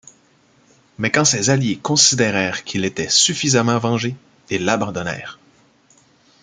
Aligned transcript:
Mais 0.97 1.11
quand 1.11 1.25
ses 1.25 1.51
alliés 1.51 1.77
considérèrent 1.77 2.63
qu'il 2.63 2.85
était 2.85 3.07
suffisamment 3.07 3.77
vengé, 3.77 4.15
ils 4.49 4.65
l'abandonnèrent. 4.65 5.37